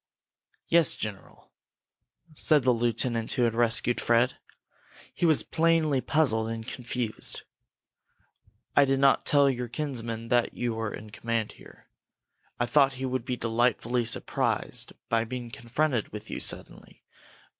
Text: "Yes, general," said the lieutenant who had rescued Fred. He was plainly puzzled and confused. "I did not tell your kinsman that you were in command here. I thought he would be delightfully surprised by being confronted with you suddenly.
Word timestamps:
"Yes, 0.67 0.95
general," 0.95 1.51
said 2.33 2.63
the 2.63 2.73
lieutenant 2.73 3.33
who 3.33 3.43
had 3.43 3.53
rescued 3.53 4.01
Fred. 4.01 4.35
He 5.13 5.27
was 5.27 5.43
plainly 5.43 6.01
puzzled 6.01 6.49
and 6.49 6.65
confused. 6.67 7.43
"I 8.75 8.83
did 8.83 8.99
not 8.99 9.27
tell 9.27 9.47
your 9.47 9.67
kinsman 9.67 10.29
that 10.29 10.55
you 10.55 10.73
were 10.73 10.91
in 10.91 11.11
command 11.11 11.51
here. 11.51 11.85
I 12.59 12.65
thought 12.65 12.93
he 12.93 13.05
would 13.05 13.25
be 13.25 13.37
delightfully 13.37 14.03
surprised 14.05 14.91
by 15.07 15.23
being 15.23 15.51
confronted 15.51 16.07
with 16.07 16.31
you 16.31 16.39
suddenly. 16.39 17.03